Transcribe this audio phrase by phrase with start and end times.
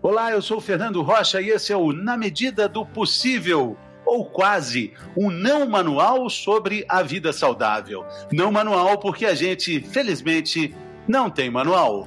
[0.00, 4.94] Olá, eu sou Fernando Rocha e esse é o Na Medida do Possível, ou quase,
[5.16, 8.06] um não manual sobre a vida saudável.
[8.32, 10.72] Não manual porque a gente, felizmente,
[11.06, 12.06] não tem manual.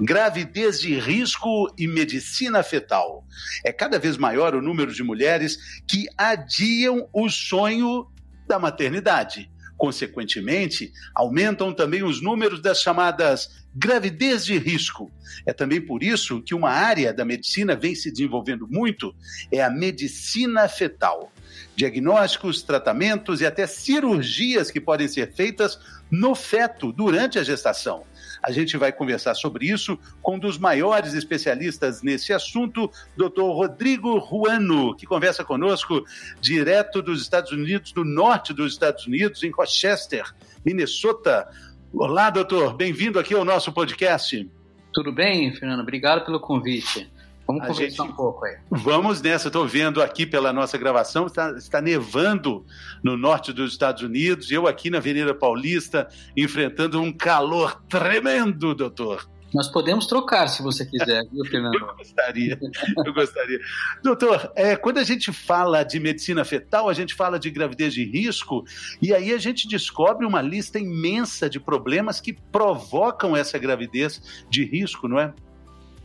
[0.00, 3.24] gravidez de risco e medicina fetal.
[3.64, 8.08] É cada vez maior o número de mulheres que adiam o sonho
[8.48, 9.51] da maternidade.
[9.82, 15.10] Consequentemente, aumentam também os números das chamadas gravidez de risco.
[15.44, 19.12] É também por isso que uma área da medicina vem se desenvolvendo muito,
[19.50, 21.32] é a medicina fetal.
[21.74, 28.04] Diagnósticos, tratamentos e até cirurgias que podem ser feitas no feto durante a gestação.
[28.42, 33.42] A gente vai conversar sobre isso com um dos maiores especialistas nesse assunto, Dr.
[33.42, 36.04] Rodrigo Ruano, que conversa conosco
[36.40, 40.24] direto dos Estados Unidos, do norte dos Estados Unidos, em Rochester,
[40.64, 41.46] Minnesota.
[41.92, 44.50] Olá, doutor, bem-vindo aqui ao nosso podcast.
[44.92, 45.80] Tudo bem, Fernando?
[45.80, 47.11] Obrigado pelo convite.
[47.46, 48.12] Vamos a conversar gente...
[48.12, 48.56] um pouco aí.
[48.70, 49.48] Vamos nessa.
[49.48, 52.64] Estou vendo aqui pela nossa gravação, está, está, nevando
[53.02, 54.50] no norte dos Estados Unidos.
[54.50, 59.28] Eu aqui na Avenida Paulista, enfrentando um calor tremendo, doutor.
[59.54, 61.74] Nós podemos trocar, se você quiser, viu, Fernando?
[61.74, 62.58] Eu gostaria,
[63.04, 63.60] eu gostaria.
[64.02, 68.04] Doutor, é, quando a gente fala de medicina fetal, a gente fala de gravidez de
[68.04, 68.64] risco,
[69.00, 74.64] e aí a gente descobre uma lista imensa de problemas que provocam essa gravidez de
[74.64, 75.34] risco, não é?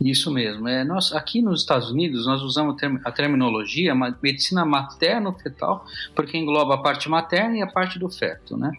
[0.00, 0.68] Isso mesmo.
[0.68, 6.78] É, nós, aqui nos Estados Unidos, nós usamos a terminologia medicina materno-fetal, porque engloba a
[6.78, 8.70] parte materna e a parte do feto, né?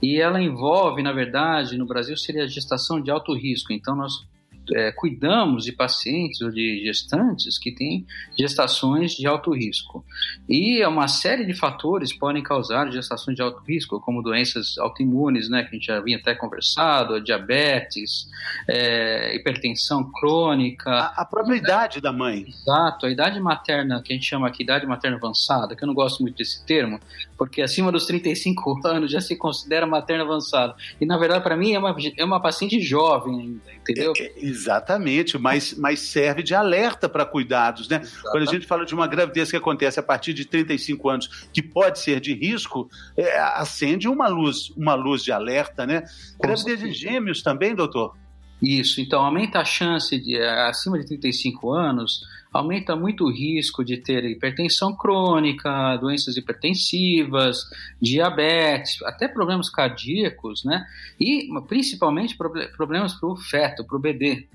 [0.00, 3.72] E ela envolve, na verdade, no Brasil seria a gestação de alto risco.
[3.72, 4.24] Então, nós
[4.74, 8.06] é, cuidamos de pacientes ou de gestantes que têm
[8.38, 10.04] gestações de alto risco.
[10.48, 15.62] E uma série de fatores podem causar gestações de alto risco, como doenças autoimunes, né,
[15.62, 18.28] que a gente já havia até conversado, diabetes,
[18.68, 20.90] é, hipertensão crônica.
[20.90, 22.46] A, a própria idade da mãe.
[22.48, 25.94] Exato, a idade materna, que a gente chama aqui idade materna avançada, que eu não
[25.94, 27.00] gosto muito desse termo,
[27.36, 30.74] porque acima dos 35 anos já se considera materna avançada.
[31.00, 34.12] E na verdade, para mim, é uma, é uma paciente jovem ainda, entendeu?
[34.18, 38.00] É, é, exatamente, mas, mas serve de alerta para cuidados, né?
[38.02, 38.30] Exatamente.
[38.30, 41.62] Quando a gente fala de uma gravidez que acontece a partir de 35 anos, que
[41.62, 46.02] pode ser de risco, é, acende uma luz, uma luz de alerta, né?
[46.36, 46.88] Com gravidez certeza.
[46.88, 48.16] de gêmeos também, doutor?
[48.60, 52.20] Isso, então aumenta a chance de, acima de 35 anos,
[52.52, 57.64] aumenta muito o risco de ter hipertensão crônica, doenças hipertensivas,
[58.00, 60.86] diabetes, até problemas cardíacos, né?
[61.20, 62.36] E principalmente
[62.76, 64.46] problemas para o feto, para o bebê.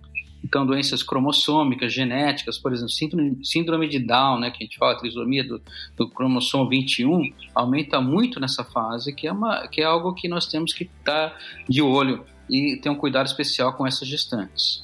[0.44, 2.92] Então, doenças cromossômicas, genéticas, por exemplo,
[3.44, 5.62] síndrome, de Down, né, que a gente fala, trisomia do,
[5.96, 10.46] do cromossomo 21, aumenta muito nessa fase, que é, uma, que é algo que nós
[10.46, 11.38] temos que estar
[11.70, 14.84] de olho e ter um cuidado especial com essas gestantes.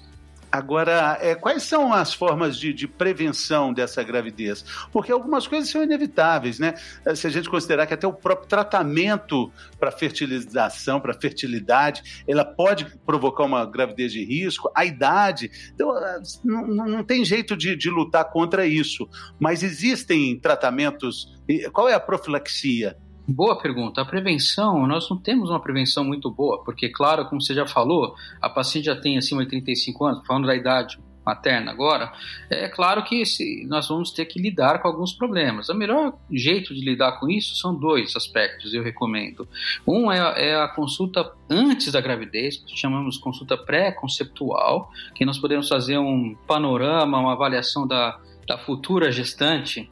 [0.51, 4.65] Agora, é, quais são as formas de, de, prevenção dessa gravidez?
[4.91, 6.73] Porque algumas coisas são inevitáveis, né?
[7.05, 12.43] Eh, se a gente considerar que até o próprio tratamento para fertilização, para fertilidade, ela
[12.43, 15.51] pode provocar uma gravidez de risco, a idade.
[15.73, 19.07] Então, eh, não, não tem jeito de, de lutar contra isso.
[19.39, 21.31] Mas existem tratamentos.
[21.71, 22.97] Qual é a profilaxia?
[23.31, 24.01] Boa pergunta.
[24.01, 28.15] A prevenção, nós não temos uma prevenção muito boa, porque, claro, como você já falou,
[28.41, 32.11] a paciente já tem acima de 35 anos, falando da idade materna agora,
[32.49, 33.21] é claro que
[33.67, 35.69] nós vamos ter que lidar com alguns problemas.
[35.69, 39.47] O melhor jeito de lidar com isso são dois aspectos, eu recomendo.
[39.85, 45.69] Um é, é a consulta antes da gravidez, que chamamos consulta pré-conceptual, que nós podemos
[45.69, 49.87] fazer um panorama, uma avaliação da, da futura gestante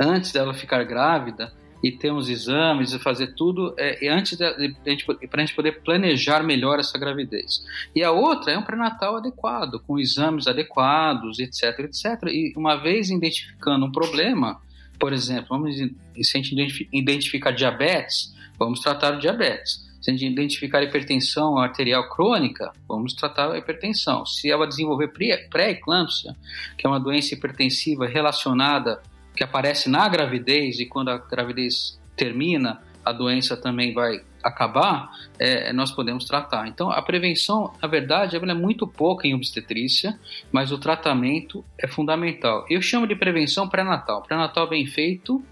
[0.00, 5.40] antes dela ficar grávida e ter uns exames e fazer tudo é, antes para a
[5.40, 7.64] gente poder planejar melhor essa gravidez.
[7.94, 12.28] E a outra é um pré-natal adequado, com exames adequados, etc, etc.
[12.28, 14.60] E uma vez identificando um problema,
[14.98, 19.90] por exemplo, vamos, se a gente identificar diabetes, vamos tratar o diabetes.
[20.00, 24.26] Se a gente identificar hipertensão arterial crônica, vamos tratar a hipertensão.
[24.26, 25.12] Se ela desenvolver
[25.48, 26.34] pré-eclâmpsia,
[26.76, 29.00] que é uma doença hipertensiva relacionada
[29.34, 35.72] que aparece na gravidez e quando a gravidez termina, a doença também vai acabar, é,
[35.72, 36.66] nós podemos tratar.
[36.66, 40.18] Então, a prevenção, na verdade, é muito pouca em obstetrícia,
[40.50, 42.66] mas o tratamento é fundamental.
[42.68, 44.22] Eu chamo de prevenção pré-natal.
[44.22, 45.42] Pré-natal bem feito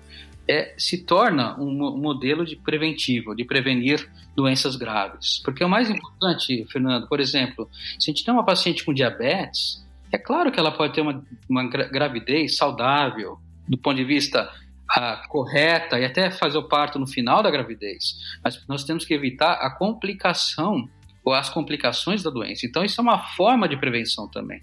[0.49, 5.41] é, se torna um modelo de preventivo, de prevenir doenças graves.
[5.45, 7.69] Porque o mais importante, Fernando, por exemplo,
[7.99, 11.25] se a gente tem uma paciente com diabetes, é claro que ela pode ter uma,
[11.49, 13.39] uma gravidez saudável,
[13.69, 14.51] do ponto de vista
[14.89, 19.15] a correta e até fazer o parto no final da gravidez, mas nós temos que
[19.15, 20.89] evitar a complicação
[21.25, 22.67] ou as complicações da doença.
[22.67, 24.61] Então, isso é uma forma de prevenção também.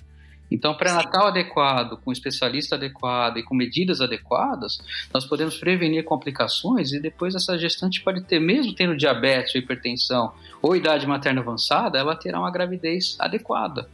[0.49, 4.79] Então, pré-natal adequado, com especialista adequado e com medidas adequadas,
[5.13, 10.33] nós podemos prevenir complicações e depois essa gestante pode ter, mesmo tendo diabetes ou hipertensão
[10.61, 13.89] ou idade materna avançada, ela terá uma gravidez adequada.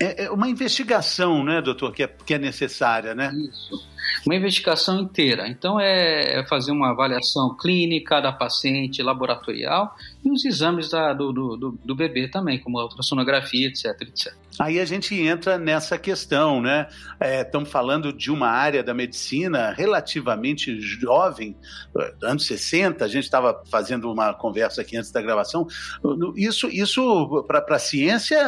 [0.00, 3.32] É, é uma investigação, né, doutor, que é, que é necessária, né?
[3.34, 3.88] Isso.
[4.24, 5.48] Uma investigação inteira.
[5.48, 11.32] Então, é, é fazer uma avaliação clínica da paciente, laboratorial e os exames da, do,
[11.32, 14.34] do, do bebê também, como a ultrassonografia, etc, etc.
[14.58, 16.88] Aí a gente entra nessa questão, né?
[17.20, 21.56] É, estamos falando de uma área da medicina relativamente jovem,
[22.22, 25.66] anos 60, a gente estava fazendo uma conversa aqui antes da gravação.
[26.34, 28.38] Isso, isso para a ciência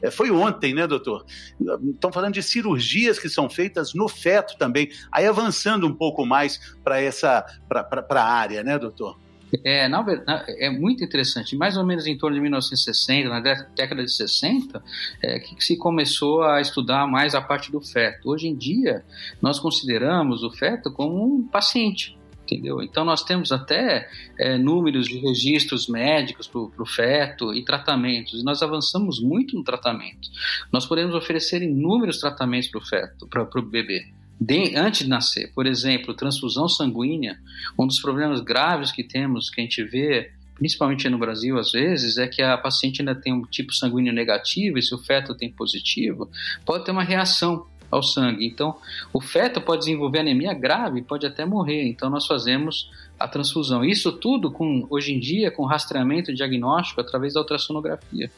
[0.00, 1.24] é, foi ontem, né, doutor?
[1.60, 4.88] Estamos falando de cirurgias que são feitas no feto também.
[5.10, 9.18] Aí avançando um pouco mais para essa para a área, né, doutor?
[9.64, 11.56] É, na verdade, é muito interessante.
[11.56, 14.82] Mais ou menos em torno de 1960, na década de 60,
[15.22, 18.30] é, que se começou a estudar mais a parte do feto.
[18.30, 19.04] Hoje em dia,
[19.40, 22.18] nós consideramos o feto como um paciente.
[22.42, 22.82] Entendeu?
[22.82, 28.44] Então, nós temos até é, números de registros médicos para o feto e tratamentos, e
[28.44, 30.28] nós avançamos muito no tratamento.
[30.72, 34.06] Nós podemos oferecer inúmeros tratamentos para o feto, para o bebê
[34.40, 35.52] de, antes de nascer.
[35.54, 37.38] Por exemplo, transfusão sanguínea,
[37.78, 42.16] um dos problemas graves que temos, que a gente vê, principalmente no Brasil às vezes,
[42.16, 45.52] é que a paciente ainda tem um tipo sanguíneo negativo e se o feto tem
[45.52, 46.30] positivo,
[46.64, 48.46] pode ter uma reação ao sangue.
[48.46, 48.76] Então,
[49.12, 51.86] o feto pode desenvolver anemia grave, pode até morrer.
[51.88, 52.88] Então, nós fazemos
[53.18, 53.84] a transfusão.
[53.84, 58.30] Isso tudo com hoje em dia com rastreamento diagnóstico através da ultrassonografia,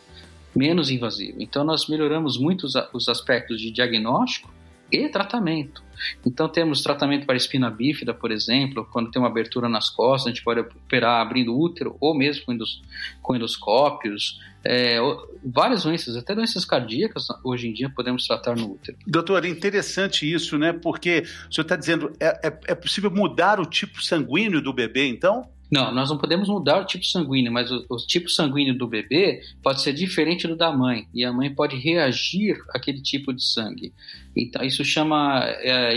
[0.56, 1.37] menos invasivo.
[1.38, 4.50] Então, nós melhoramos muito os, os aspectos de diagnóstico
[4.90, 5.82] e tratamento.
[6.25, 10.34] Então temos tratamento para espina bífida, por exemplo, quando tem uma abertura nas costas, a
[10.34, 12.82] gente pode operar abrindo útero ou mesmo com, endos,
[13.20, 14.40] com endoscópios.
[14.64, 14.99] É,
[15.44, 18.96] várias doenças, até doenças cardíacas, hoje em dia podemos tratar no útero.
[19.06, 20.72] Doutor, é interessante isso, né?
[20.72, 25.08] Porque o senhor está dizendo, é, é, é possível mudar o tipo sanguíneo do bebê,
[25.08, 25.48] então?
[25.72, 29.40] Não, nós não podemos mudar o tipo sanguíneo, mas o, o, tipo sanguíneo do bebê
[29.62, 33.90] pode ser diferente do da mãe e a mãe pode reagir àquele tipo de sangue.
[34.36, 35.96] Então, isso chama é,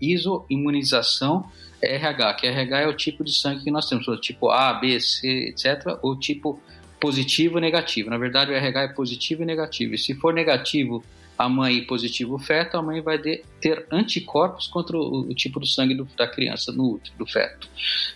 [0.00, 1.44] isoimunização
[1.82, 5.48] RH, que RH é o tipo de sangue que nós temos, tipo A, B, C,
[5.50, 6.58] etc., ou tipo
[6.98, 8.08] positivo e negativo.
[8.08, 9.94] Na verdade, o RH é positivo e negativo.
[9.94, 11.04] E se for negativo
[11.36, 15.58] a mãe positivo o feto, a mãe vai de, ter anticorpos contra o, o tipo
[15.58, 17.68] do sangue do, da criança no útero, do feto.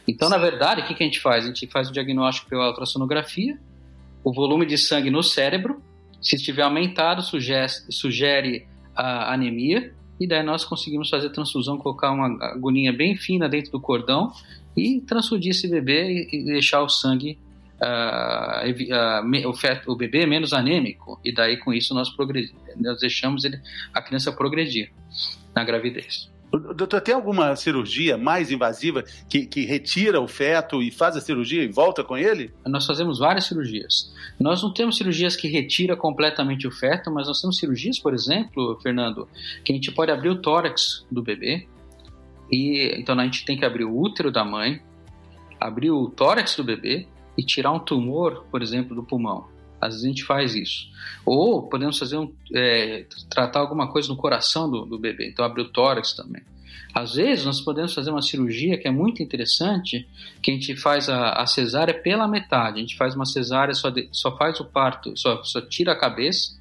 [0.07, 1.45] Então, na verdade, o que, que a gente faz?
[1.45, 3.59] A gente faz o diagnóstico pela ultrassonografia,
[4.23, 5.83] o volume de sangue no cérebro,
[6.21, 12.27] se estiver aumentado, sugere, sugere a anemia, e daí nós conseguimos fazer transfusão, colocar uma
[12.45, 14.33] agulhinha bem fina dentro do cordão
[14.77, 17.39] e transfundir esse bebê e, e deixar o sangue
[17.81, 22.09] uh, uh, o, feto, o bebê é menos anêmico e daí com isso nós,
[22.77, 23.61] nós deixamos ele,
[23.93, 24.91] a criança progredir
[25.55, 26.31] na gravidez.
[26.53, 31.63] Doutor, tem alguma cirurgia mais invasiva que, que, retira o feto e faz a cirurgia
[31.63, 32.53] e volta com ele?
[32.65, 34.15] Nós fazemos várias cirurgias.
[34.39, 38.79] Nós não temos cirurgias que retira completamente o feto, mas nós temos cirurgias, por exemplo,
[38.81, 39.29] Fernando,
[39.65, 41.67] que a gente pode abrir o tórax do bebê.
[42.51, 44.81] E então a gente tem que abrir o útero da mãe,
[45.61, 49.47] abrir o tórax do bebê e tirar um tumor, por exemplo, do pulmão.
[49.81, 50.89] Às vezes a gente faz isso.
[51.25, 55.63] Ou podemos fazer um, é, tratar alguma coisa no coração do, do, bebê, então abrir
[55.63, 56.43] o tórax também.
[56.95, 60.09] Às vezes nós podemos fazer uma cirurgia que é muito interessante,
[60.43, 62.79] que a gente faz a, a cesárea pela metade.
[62.79, 65.99] A gente faz uma cesárea, só, de, só faz o parto, só, só tira a
[65.99, 66.56] cabeça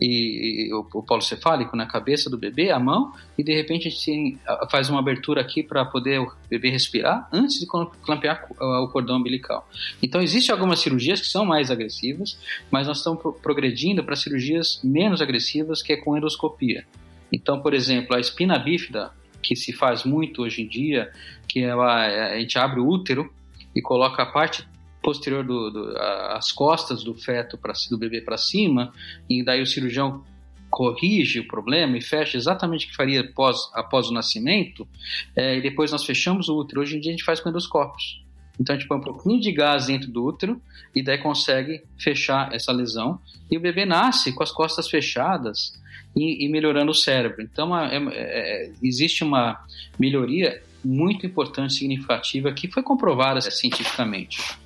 [0.00, 3.88] e, e o, o polo cefálico na cabeça do bebê, a mão, e de repente
[3.88, 4.38] a gente
[4.70, 9.68] faz uma abertura aqui para poder o bebê respirar antes de clampear o cordão umbilical.
[10.02, 12.38] Então, existem algumas cirurgias que são mais agressivas,
[12.70, 16.84] mas nós estamos progredindo para cirurgias menos agressivas, que é com endoscopia.
[17.32, 19.10] Então, por exemplo, a espina bífida,
[19.42, 21.10] que se faz muito hoje em dia,
[21.46, 23.30] que ela, a gente abre o útero
[23.74, 24.66] e coloca a parte
[25.04, 28.92] posterior do, do as costas do feto para do bebê para cima
[29.28, 30.24] e daí o cirurgião
[30.70, 34.88] corrige o problema e fecha exatamente o que faria após, após o nascimento
[35.36, 36.80] é, e depois nós fechamos o útero.
[36.80, 38.24] Hoje em dia a gente faz com endoscópios.
[38.58, 40.60] Então a gente põe um pouquinho de gás dentro do útero
[40.94, 43.20] e daí consegue fechar essa lesão
[43.50, 45.80] e o bebê nasce com as costas fechadas
[46.16, 47.42] e, e melhorando o cérebro.
[47.42, 49.64] Então é, é, é existe uma
[49.98, 54.63] melhoria muito importante, significativa, que foi comprovada cientificamente.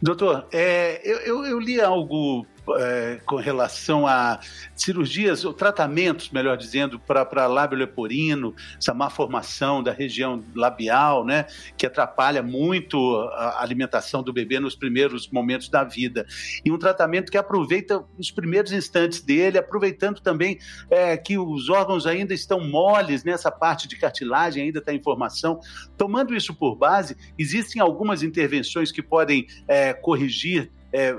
[0.00, 4.40] Doutor, é, eu, eu, eu, li algo é, com relação a
[4.74, 11.46] cirurgias ou tratamentos, melhor dizendo, para lábio leporino, essa má formação da região labial, né,
[11.76, 12.98] que atrapalha muito
[13.32, 16.26] a alimentação do bebê nos primeiros momentos da vida.
[16.64, 20.58] E um tratamento que aproveita os primeiros instantes dele, aproveitando também
[20.90, 25.60] é, que os órgãos ainda estão moles nessa parte de cartilagem, ainda está em formação.
[25.96, 31.14] Tomando isso por base, existem algumas intervenções que podem é, corrigir é,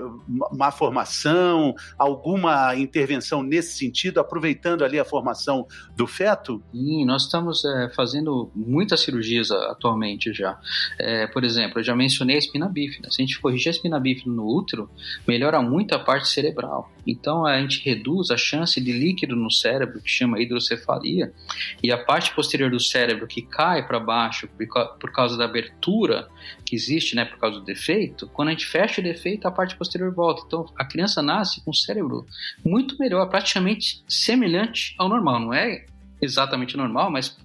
[0.52, 6.62] má formação, alguma intervenção nesse sentido, aproveitando ali a formação do feto?
[6.72, 10.60] Sim, nós estamos é, fazendo muitas cirurgias atualmente já.
[10.98, 13.10] É, por exemplo, eu já mencionei a espina bífida.
[13.12, 14.90] Se a gente corrigir a espina bífida no útero,
[15.28, 16.92] melhora muito a parte cerebral.
[17.06, 21.34] Então a gente reduz a chance de líquido no cérebro, que chama hidrocefalia,
[21.82, 24.48] e a parte posterior do cérebro que cai para baixo
[25.00, 26.28] por causa da abertura
[26.70, 29.76] que existe, né, por causa do defeito, quando a gente fecha o defeito, a parte
[29.76, 30.44] posterior volta.
[30.46, 32.28] Então a criança nasce com o cérebro
[32.64, 35.40] muito melhor, praticamente semelhante ao normal.
[35.40, 35.86] Não é
[36.22, 37.36] exatamente normal, mas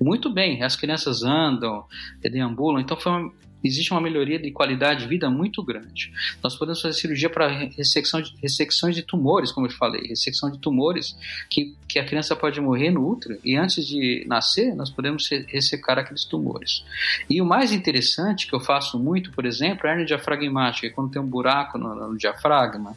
[0.00, 0.62] muito bem.
[0.62, 1.84] As crianças andam,
[2.20, 2.80] deambulam.
[2.80, 3.32] Então uma,
[3.64, 6.12] existe uma melhoria de qualidade de vida muito grande.
[6.42, 10.58] Nós podemos fazer cirurgia para ressecção de, ressecções de tumores, como eu falei, ressecção de
[10.58, 11.16] tumores
[11.48, 15.98] que, que a criança pode morrer no útero e antes de nascer nós podemos ressecar
[15.98, 16.84] aqueles tumores.
[17.28, 21.10] E o mais interessante que eu faço muito, por exemplo, é a hernia diafragmática, quando
[21.10, 22.96] tem um buraco no, no diafragma.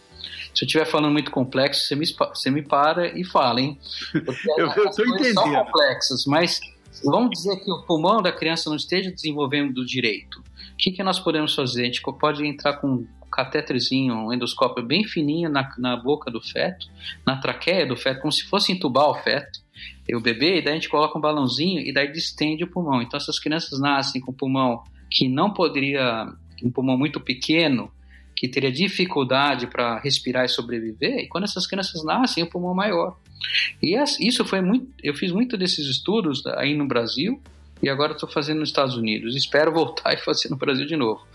[0.54, 3.80] Se eu estiver falando muito complexo, você me, você me para e fala, hein?
[4.26, 5.36] Porque eu estou entendendo.
[5.36, 6.60] São complexas, mas
[7.04, 10.40] vamos dizer que o pulmão da criança não esteja desenvolvendo do direito.
[10.40, 11.84] O que, que nós podemos fazer?
[11.84, 16.42] A gente pode entrar com um catéterzinho, um endoscópio bem fininho na, na boca do
[16.42, 16.88] feto,
[17.26, 19.60] na traqueia do feto, como se fosse entubar o feto,
[20.08, 23.02] e o bebê, e daí a gente coloca um balãozinho e daí distende o pulmão.
[23.02, 26.28] Então, essas crianças nascem com pulmão que não poderia,
[26.64, 27.92] um pulmão muito pequeno,
[28.36, 33.18] que teria dificuldade para respirar e sobreviver, e quando essas crianças nascem, o pulmão maior.
[33.82, 37.42] E isso foi muito, eu fiz muito desses estudos aí no Brasil,
[37.82, 39.36] e agora estou fazendo nos Estados Unidos.
[39.36, 41.26] Espero voltar e fazer no Brasil de novo.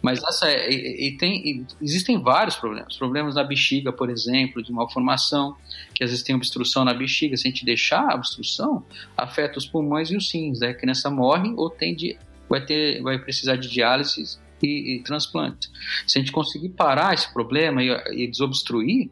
[0.00, 2.96] Mas essa é, e, e tem, e existem vários problemas.
[2.96, 5.56] Problemas na bexiga, por exemplo, de malformação,
[5.94, 7.36] que às vezes tem obstrução na bexiga.
[7.36, 8.84] Se a gente deixar a obstrução,
[9.16, 10.60] afeta os pulmões e os rins.
[10.60, 10.68] Né?
[10.68, 12.16] A criança morre ou tem de,
[12.48, 15.70] vai, ter, vai precisar de diálise e, e transplante.
[16.06, 17.90] Se a gente conseguir parar esse problema e,
[18.24, 19.10] e desobstruir,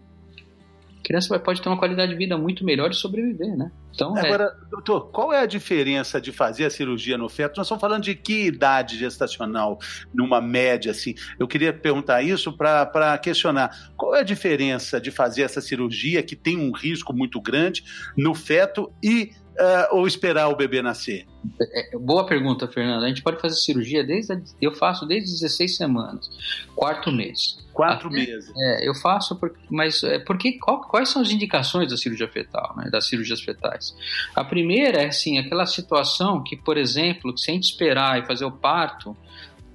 [1.03, 3.71] criança pode ter uma qualidade de vida muito melhor e sobreviver, né?
[3.95, 4.71] Então, é Agora, é...
[4.71, 7.57] doutor, qual é a diferença de fazer a cirurgia no feto?
[7.57, 9.79] Nós estamos falando de que idade gestacional,
[10.15, 11.15] numa média, assim?
[11.39, 13.93] Eu queria perguntar isso para questionar.
[13.97, 17.85] Qual é a diferença de fazer essa cirurgia, que tem um risco muito grande,
[18.17, 21.27] no feto e uh, ou esperar o bebê nascer?
[21.61, 23.05] É, é, boa pergunta, Fernando.
[23.05, 24.43] A gente pode fazer cirurgia desde.
[24.61, 26.31] Eu faço desde 16 semanas,
[26.75, 27.59] quarto mês.
[27.73, 28.53] Quatro Até, meses.
[28.57, 32.75] É, eu faço, por, mas é, porque, qual, quais são as indicações da cirurgia fetal,
[32.77, 33.95] né, das cirurgias fetais?
[34.35, 38.45] A primeira é assim, aquela situação que, por exemplo, se a gente esperar e fazer
[38.45, 39.17] o parto,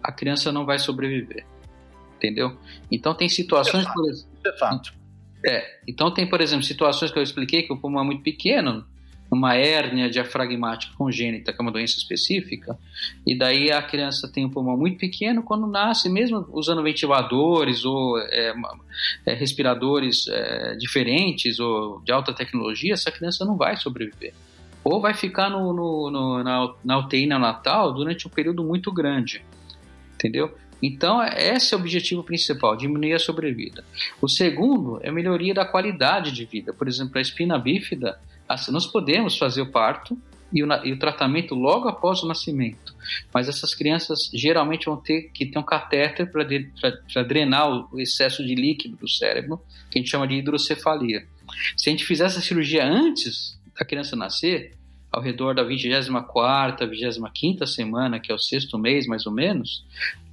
[0.04, 1.46] a criança não vai sobreviver.
[2.18, 2.58] Entendeu?
[2.92, 3.84] Então tem situações.
[3.84, 3.96] É fato.
[3.96, 4.94] Por, é fato.
[5.48, 8.86] É, então tem, por exemplo, situações que eu expliquei que o pulmão é muito pequeno,
[9.36, 12.78] uma hérnia diafragmática congênita, que é uma doença específica,
[13.26, 18.18] e daí a criança tem um pulmão muito pequeno, quando nasce, mesmo usando ventiladores ou
[18.20, 18.54] é,
[19.26, 24.34] é, respiradores é, diferentes ou de alta tecnologia, essa criança não vai sobreviver.
[24.84, 29.44] Ou vai ficar no, no, no na, na neonatal durante um período muito grande,
[30.14, 30.54] entendeu?
[30.82, 33.84] Então, esse é o objetivo principal, diminuir a sobrevida.
[34.22, 36.74] O segundo é a melhoria da qualidade de vida.
[36.74, 40.18] Por exemplo, a espina bífida, Assim, nós podemos fazer o parto
[40.54, 42.96] e o, e o, tratamento logo após o nascimento,
[43.34, 48.56] mas essas crianças geralmente vão ter que ter um catéter para drenar o excesso de
[48.56, 51.28] líquido do cérebro, que a gente chama de hidrocefalia.
[51.76, 54.78] Se a gente fizer essa cirurgia antes da criança nascer,
[55.12, 59.86] ao redor da 24ª, 25ª semana, que é o sexto mês mais ou menos,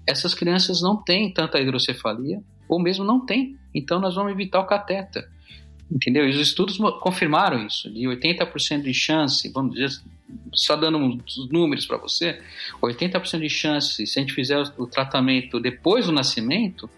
[0.07, 3.57] essas crianças não têm tanta hidrocefalia, ou mesmo não têm.
[3.75, 5.29] Então nós vamos evitar o catéter.
[5.95, 6.27] Entendeu?
[6.27, 9.91] E os estudos confirmaram isso, de 80% de chance, vamos dizer,
[10.55, 12.41] só dando uns números para você,
[12.81, 16.89] 80% de chance, se a gente fizer o tratamento depois do nascimento,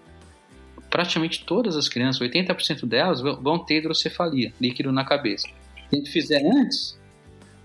[0.89, 5.49] praticamente todas as crianças, 80% delas vão ter hidrocefalia, líquido na cabeça.
[5.49, 5.53] Se
[5.93, 6.97] a gente fizer antes,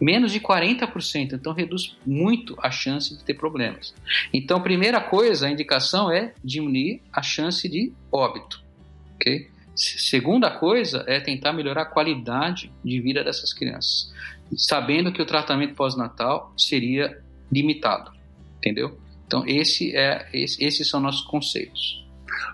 [0.01, 3.93] menos de 40%, então reduz muito a chance de ter problemas.
[4.33, 8.63] Então, primeira coisa, a indicação é diminuir a chance de óbito,
[9.15, 9.47] ok?
[9.79, 14.11] Segunda coisa é tentar melhorar a qualidade de vida dessas crianças,
[14.57, 18.11] sabendo que o tratamento pós-natal seria limitado,
[18.57, 18.99] entendeu?
[19.25, 22.05] Então esse é esse, esses são nossos conceitos.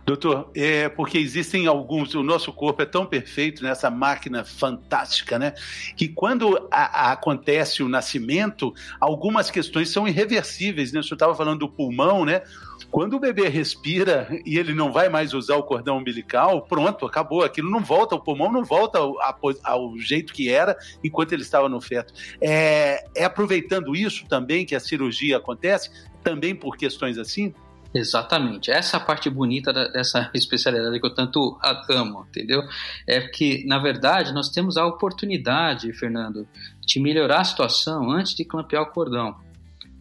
[0.06, 5.54] Doutor, é porque existem alguns, o nosso corpo é tão perfeito nessa máquina fantástica, né?
[5.96, 11.00] Que quando a, a, acontece o nascimento, algumas questões são irreversíveis, né?
[11.00, 12.42] O senhor estava falando do pulmão, né?
[12.92, 17.44] Quando o bebê respira e ele não vai mais usar o cordão umbilical, pronto, acabou.
[17.44, 19.16] Aquilo não volta, o pulmão não volta ao,
[19.64, 22.14] ao jeito que era enquanto ele estava no feto.
[22.40, 25.90] É, é aproveitando isso também que a cirurgia acontece,
[26.24, 27.54] também por questões assim?
[27.96, 28.70] Exatamente.
[28.70, 31.58] Essa é parte bonita dessa especialidade que eu tanto
[31.90, 32.62] amo, entendeu?
[33.08, 36.46] É que, na verdade, nós temos a oportunidade, Fernando,
[36.86, 39.38] de melhorar a situação antes de clampear o cordão.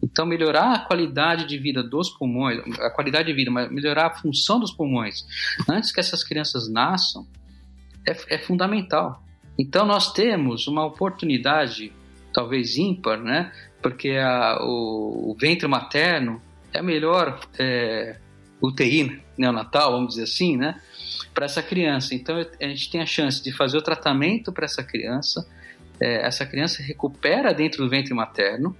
[0.03, 4.15] Então, melhorar a qualidade de vida dos pulmões, a qualidade de vida, mas melhorar a
[4.15, 5.25] função dos pulmões
[5.69, 7.25] antes que essas crianças nasçam
[8.05, 9.23] é, é fundamental.
[9.57, 11.93] Então, nós temos uma oportunidade,
[12.33, 13.53] talvez ímpar, né?
[13.81, 16.41] Porque a, o, o ventre materno
[16.75, 18.17] é a melhor é,
[18.61, 20.79] UTI neonatal, vamos dizer assim, né?
[21.33, 22.13] Para essa criança.
[22.13, 25.47] Então a gente tem a chance de fazer o tratamento para essa criança.
[25.99, 28.75] É, essa criança recupera dentro do ventre materno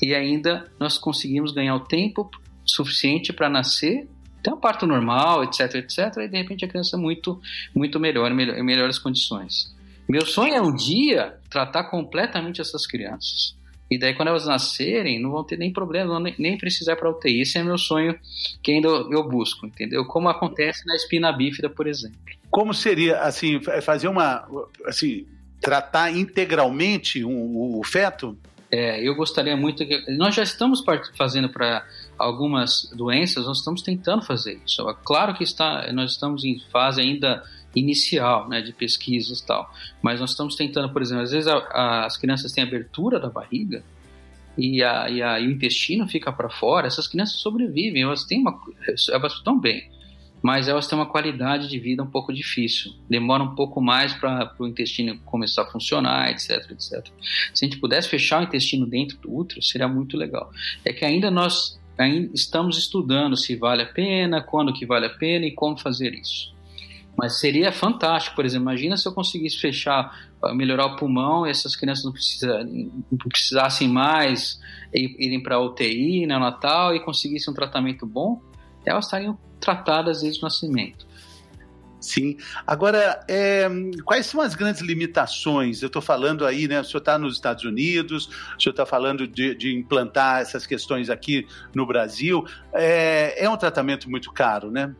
[0.00, 2.30] e ainda nós conseguimos ganhar o tempo
[2.64, 4.08] suficiente para nascer,
[4.42, 5.98] ter um parto normal, etc, etc.
[6.18, 7.40] E de repente a criança é muito,
[7.74, 9.74] muito melhor, em melhores condições.
[10.08, 13.55] Meu sonho é um dia tratar completamente essas crianças.
[13.90, 17.42] E daí, quando elas nascerem, não vão ter nem problema, nem, nem precisar para UTI.
[17.42, 18.18] Esse é meu sonho
[18.62, 20.04] que ainda eu busco, entendeu?
[20.04, 22.18] Como acontece na espina bífida, por exemplo.
[22.50, 24.46] Como seria, assim, fazer uma.
[24.84, 25.26] Assim,
[25.60, 28.36] tratar integralmente o, o feto?
[28.70, 30.04] É, eu gostaria muito que.
[30.16, 30.82] Nós já estamos
[31.16, 31.86] fazendo para
[32.18, 34.84] algumas doenças, nós estamos tentando fazer isso.
[35.04, 37.42] Claro que está, nós estamos em fase ainda
[37.76, 39.70] inicial, né, de pesquisas e tal.
[40.02, 43.28] Mas nós estamos tentando, por exemplo, às vezes a, a, as crianças têm abertura da
[43.28, 43.84] barriga
[44.56, 48.58] e, a, e, e o intestino fica para fora, essas crianças sobrevivem, elas têm uma,
[49.12, 49.90] elas estão bem,
[50.42, 54.54] mas elas têm uma qualidade de vida um pouco difícil, demora um pouco mais para
[54.58, 57.06] o intestino começar a funcionar, etc, etc.
[57.52, 60.50] Se a gente pudesse fechar o intestino dentro do útero, seria muito legal.
[60.82, 65.10] É que ainda nós ainda estamos estudando se vale a pena, quando que vale a
[65.10, 66.55] pena e como fazer isso.
[67.16, 71.74] Mas seria fantástico, por exemplo, imagina se eu conseguisse fechar, ah, melhorar o pulmão essas
[71.74, 74.60] crianças não, precisa, não precisassem mais
[74.92, 78.40] irem para UTI neonatal e conseguissem um tratamento bom,
[78.84, 81.06] elas estariam tratadas desde o nascimento.
[82.06, 82.36] Sim.
[82.64, 83.68] Agora, é,
[84.04, 85.82] quais são as grandes limitações?
[85.82, 86.80] Eu estou falando aí, né?
[86.80, 91.10] O senhor está nos Estados Unidos, o senhor está falando de, de, implantar essas questões
[91.10, 92.44] aqui no Brasil.
[92.72, 94.94] É, é um tratamento muito caro, né?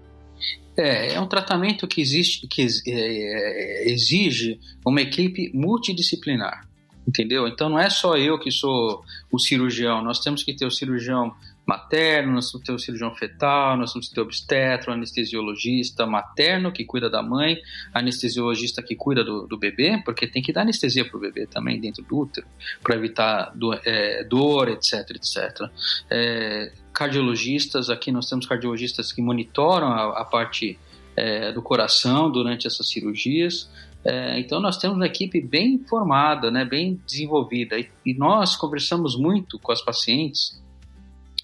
[0.76, 6.68] É, é um tratamento que, existe, que é, exige uma equipe multidisciplinar,
[7.08, 7.48] entendeu?
[7.48, 11.34] Então não é só eu que sou o cirurgião, nós temos que ter o cirurgião
[11.66, 16.06] materno, nós temos que ter o cirurgião fetal, nós temos que ter o obstetra, anestesiologista
[16.06, 17.58] materno que cuida da mãe,
[17.92, 21.80] anestesiologista que cuida do, do bebê, porque tem que dar anestesia para o bebê também
[21.80, 22.46] dentro do útero,
[22.82, 25.68] para evitar do, é, dor, etc, etc.
[26.08, 30.78] É, cardiologistas, aqui nós temos cardiologistas que monitoram a, a parte
[31.14, 33.70] é, do coração durante essas cirurgias.
[34.02, 39.14] É, então nós temos uma equipe bem formada, né, bem desenvolvida e, e nós conversamos
[39.14, 40.62] muito com as pacientes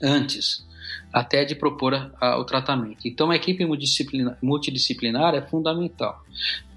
[0.02, 0.66] antes
[1.12, 3.06] até de propor a, a, o tratamento.
[3.06, 6.24] Então, a equipe multidisciplinar, multidisciplinar é fundamental.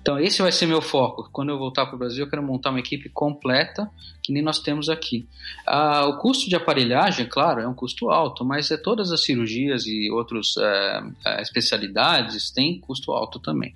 [0.06, 1.28] Então, esse vai ser meu foco.
[1.32, 3.90] Quando eu voltar para o Brasil, eu quero montar uma equipe completa,
[4.22, 5.28] que nem nós temos aqui.
[5.66, 9.88] Ah, o custo de aparelhagem, claro, é um custo alto, mas é, todas as cirurgias
[9.88, 13.74] e outras é, é, especialidades têm custo alto também.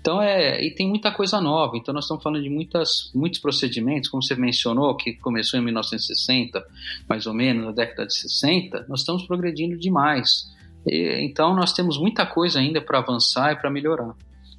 [0.00, 1.76] Então é, e tem muita coisa nova.
[1.76, 6.64] Então nós estamos falando de muitas, muitos procedimentos, como você mencionou, que começou em 1960,
[7.08, 10.46] mais ou menos, na década de 60, nós estamos progredindo demais.
[10.86, 14.14] E, então nós temos muita coisa ainda para avançar e para melhorar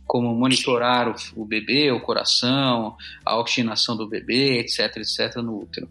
[0.08, 5.90] como monitorar o, o, bebê, o coração, a oxigenação do bebê, etc, etc, no útero.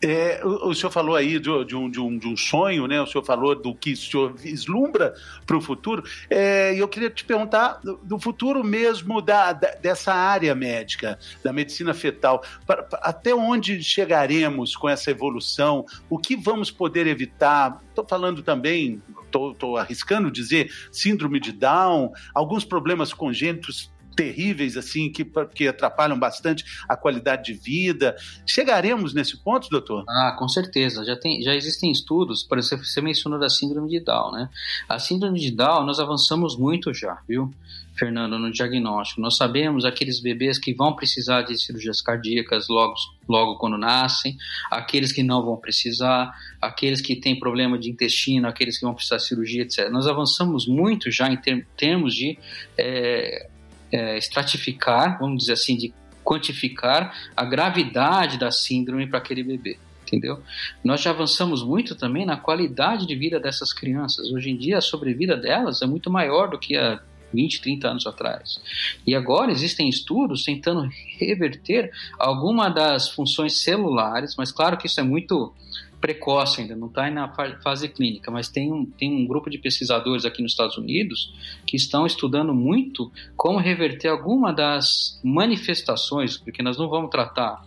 [0.00, 3.00] É, o, o, senhor falou aí de, de, um, de, um, de, um, sonho, né?
[3.00, 5.12] O senhor falou do que o senhor vislumbra
[5.44, 6.04] para o futuro.
[6.30, 11.18] É, e eu queria te perguntar do, do futuro mesmo da, da, dessa área médica,
[11.42, 12.44] da medicina fetal.
[12.64, 15.84] Pra, pra, até onde chegaremos com essa evolução?
[16.08, 17.82] O que vamos poder evitar?
[17.88, 25.24] Estou falando também, estou arriscando dizer, síndrome de Down, alguns problemas congênitos terríveis, assim, que,
[25.54, 28.16] que atrapalham bastante a qualidade de vida.
[28.44, 30.04] Chegaremos nesse ponto, doutor?
[30.08, 31.04] Ah, com certeza.
[31.04, 34.50] Já, tem, já existem estudos, por exemplo, você mencionou da síndrome de Down, né?
[34.88, 37.54] A síndrome de Down, nós avançamos muito já, viu?
[37.96, 39.20] Fernando, no diagnóstico.
[39.20, 42.94] Nós sabemos aqueles bebês que vão precisar de cirurgias cardíacas logo,
[43.28, 44.36] logo quando nascem,
[44.68, 49.16] aqueles que não vão precisar, aqueles que têm problema de intestino, aqueles que vão precisar
[49.16, 49.90] de cirurgia, etc.
[49.90, 52.38] Nós avançamos muito já em ter, termos de
[52.76, 53.48] é,
[53.92, 55.92] é, estratificar, vamos dizer assim, de
[56.24, 60.42] quantificar a gravidade da síndrome para aquele bebê entendeu?
[60.82, 64.30] Nós já avançamos muito também na qualidade de vida dessas crianças.
[64.32, 66.98] Hoje em dia, a sobrevida delas é muito maior do que a
[67.32, 68.60] 20, 30 anos atrás.
[69.06, 75.02] E agora existem estudos tentando reverter alguma das funções celulares, mas claro que isso é
[75.02, 75.52] muito
[76.00, 77.28] precoce ainda, não está na
[77.62, 81.34] fase clínica, mas tem um, tem um grupo de pesquisadores aqui nos Estados Unidos
[81.66, 87.64] que estão estudando muito como reverter alguma das manifestações, porque nós não vamos tratar,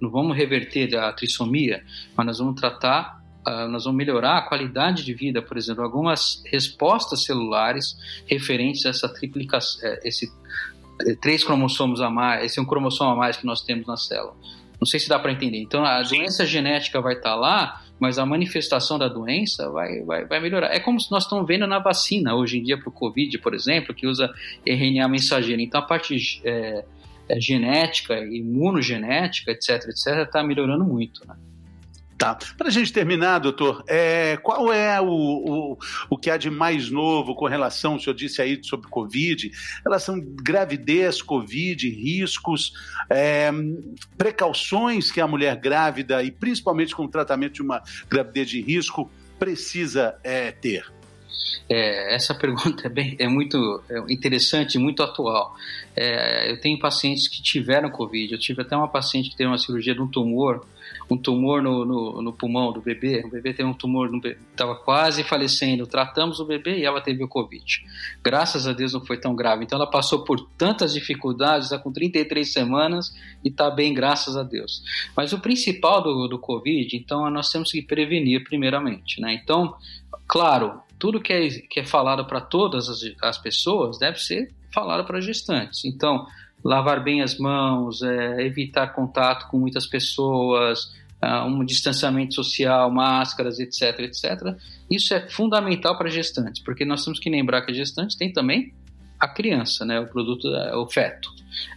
[0.00, 1.82] não vamos reverter a trissomia,
[2.16, 6.42] mas nós vamos tratar Uh, nós vamos melhorar a qualidade de vida, por exemplo, algumas
[6.44, 10.30] respostas celulares referentes a essa triplicação, é, esse
[11.06, 14.36] é, três cromossomos a mais, esse um cromossomo a mais que nós temos na célula.
[14.80, 15.58] Não sei se dá para entender.
[15.58, 16.18] Então, a Sim.
[16.18, 20.68] doença genética vai estar tá lá, mas a manifestação da doença vai, vai, vai melhorar.
[20.74, 23.94] É como nós estamos vendo na vacina hoje em dia para o Covid, por exemplo,
[23.94, 24.32] que usa
[24.66, 25.60] RNA mensageiro.
[25.60, 26.84] Então, a parte é,
[27.28, 31.26] é, genética, imunogenética, etc., etc., está melhorando muito.
[31.28, 31.36] Né?
[32.20, 32.36] Tá.
[32.58, 35.78] Para a gente terminar, doutor, é, qual é o, o,
[36.10, 39.50] o que há de mais novo com relação, o senhor disse aí sobre Covid,
[39.82, 42.74] relação gravidez, Covid, riscos,
[43.08, 43.50] é,
[44.18, 49.10] precauções que a mulher grávida e principalmente com o tratamento de uma gravidez de risco
[49.38, 50.84] precisa é, ter?
[51.70, 55.54] É, essa pergunta é, bem, é muito é interessante e muito atual.
[55.96, 59.56] É, eu tenho pacientes que tiveram Covid, eu tive até uma paciente que teve uma
[59.56, 60.66] cirurgia de um tumor
[61.10, 64.10] um tumor no, no, no, pulmão do bebê, o bebê tem um tumor,
[64.50, 67.84] estava quase falecendo, tratamos o bebê e ela teve o Covid.
[68.22, 69.64] Graças a Deus não foi tão grave.
[69.64, 74.42] Então ela passou por tantas dificuldades, está com 33 semanas e está bem, graças a
[74.42, 74.82] Deus.
[75.16, 79.20] Mas o principal do, do Covid, então, nós temos que prevenir primeiramente.
[79.20, 79.34] Né?
[79.34, 79.74] Então,
[80.26, 85.04] claro, tudo que é, que é falado para todas as, as pessoas deve ser falado
[85.04, 85.84] para gestantes.
[85.84, 86.26] Então,
[86.62, 90.92] lavar bem as mãos, é, evitar contato com muitas pessoas,
[91.22, 94.56] uh, um distanciamento social, máscaras, etc, etc.
[94.90, 98.74] Isso é fundamental para gestantes, porque nós temos que lembrar que a gestante tem também
[99.18, 101.28] a criança, né, o produto, o feto.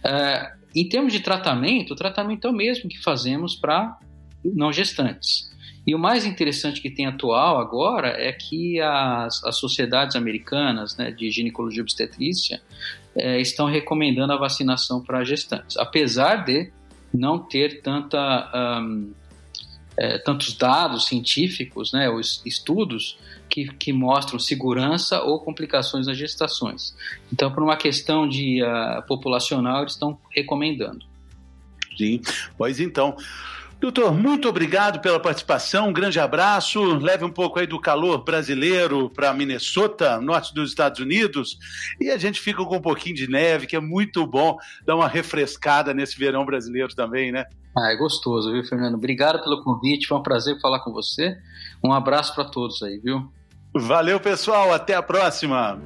[0.04, 3.98] Uh, em termos de tratamento, o tratamento é o mesmo que fazemos para
[4.44, 5.52] não gestantes.
[5.86, 11.10] E o mais interessante que tem atual agora é que as, as sociedades americanas né,
[11.10, 12.62] de ginecologia e obstetrícia
[13.14, 16.72] é, estão recomendando a vacinação para gestantes, apesar de
[17.12, 19.12] não ter tanta um,
[19.96, 23.16] é, tantos dados científicos, né, os estudos
[23.48, 26.96] que, que mostram segurança ou complicações nas gestações.
[27.32, 31.04] Então, por uma questão de uh, populacional, eles estão recomendando.
[31.96, 32.20] Sim,
[32.58, 33.16] pois então.
[33.84, 36.82] Doutor, muito obrigado pela participação, um grande abraço.
[36.96, 41.58] Leve um pouco aí do calor brasileiro para Minnesota, norte dos Estados Unidos,
[42.00, 45.06] e a gente fica com um pouquinho de neve, que é muito bom dar uma
[45.06, 47.44] refrescada nesse verão brasileiro também, né?
[47.76, 48.94] Ah, é gostoso, viu, Fernando?
[48.94, 51.36] Obrigado pelo convite, foi um prazer falar com você.
[51.84, 53.30] Um abraço para todos aí, viu?
[53.74, 55.78] Valeu, pessoal, até a próxima.